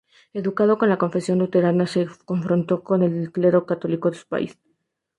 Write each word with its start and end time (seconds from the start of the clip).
Educado 0.33 0.79
en 0.81 0.89
la 0.89 0.97
confesión 0.97 1.37
luterana, 1.37 1.85
se 1.85 2.07
confrontó 2.25 2.83
con 2.83 3.03
el 3.03 3.31
clero 3.31 3.67
católico 3.67 4.09
de 4.09 4.17
su 4.17 4.25
país. 4.27 4.57